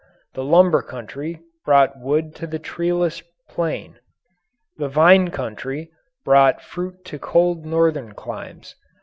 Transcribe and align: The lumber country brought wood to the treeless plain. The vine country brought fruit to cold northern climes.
The 0.33 0.43
lumber 0.43 0.81
country 0.81 1.43
brought 1.63 1.99
wood 1.99 2.33
to 2.37 2.47
the 2.47 2.57
treeless 2.57 3.21
plain. 3.47 3.99
The 4.79 4.89
vine 4.89 5.29
country 5.29 5.91
brought 6.25 6.59
fruit 6.59 7.05
to 7.05 7.19
cold 7.19 7.67
northern 7.67 8.13
climes. 8.15 8.73